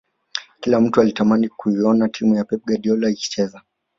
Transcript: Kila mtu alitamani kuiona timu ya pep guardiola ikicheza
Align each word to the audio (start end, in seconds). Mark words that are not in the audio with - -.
Kila 0.59 0.81
mtu 0.81 1.01
alitamani 1.01 1.49
kuiona 1.49 2.09
timu 2.09 2.35
ya 2.35 2.43
pep 2.43 2.65
guardiola 2.65 3.09
ikicheza 3.09 3.61